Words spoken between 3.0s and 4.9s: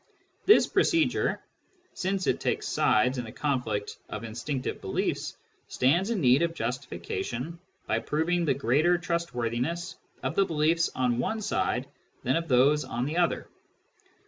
in a conflict of instinctive